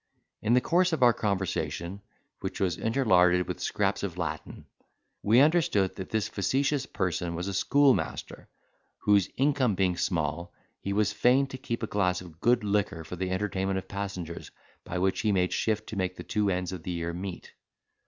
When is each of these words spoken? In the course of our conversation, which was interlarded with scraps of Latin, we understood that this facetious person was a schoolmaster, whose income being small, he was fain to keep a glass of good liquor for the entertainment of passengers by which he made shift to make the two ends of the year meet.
In 0.41 0.55
the 0.55 0.61
course 0.61 0.93
of 0.93 1.03
our 1.03 1.13
conversation, 1.13 2.01
which 2.39 2.59
was 2.59 2.75
interlarded 2.79 3.47
with 3.47 3.59
scraps 3.59 4.01
of 4.01 4.17
Latin, 4.17 4.65
we 5.21 5.39
understood 5.39 5.95
that 5.95 6.09
this 6.09 6.27
facetious 6.27 6.87
person 6.87 7.35
was 7.35 7.47
a 7.47 7.53
schoolmaster, 7.53 8.49
whose 9.01 9.29
income 9.37 9.75
being 9.75 9.95
small, 9.95 10.55
he 10.79 10.91
was 10.91 11.13
fain 11.13 11.45
to 11.45 11.57
keep 11.59 11.83
a 11.83 11.85
glass 11.85 12.19
of 12.19 12.41
good 12.41 12.63
liquor 12.63 13.03
for 13.03 13.15
the 13.15 13.29
entertainment 13.29 13.77
of 13.77 13.87
passengers 13.87 14.49
by 14.83 14.97
which 14.97 15.19
he 15.19 15.31
made 15.31 15.53
shift 15.53 15.85
to 15.89 15.95
make 15.95 16.15
the 16.15 16.23
two 16.23 16.49
ends 16.49 16.71
of 16.71 16.81
the 16.81 16.89
year 16.89 17.13
meet. 17.13 17.53